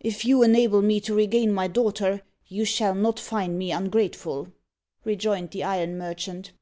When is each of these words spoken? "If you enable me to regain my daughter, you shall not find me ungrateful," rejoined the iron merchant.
"If 0.00 0.26
you 0.26 0.42
enable 0.42 0.82
me 0.82 1.00
to 1.00 1.14
regain 1.14 1.50
my 1.50 1.66
daughter, 1.66 2.20
you 2.46 2.66
shall 2.66 2.94
not 2.94 3.18
find 3.18 3.56
me 3.56 3.72
ungrateful," 3.72 4.48
rejoined 5.02 5.52
the 5.52 5.64
iron 5.64 5.96
merchant. 5.96 6.52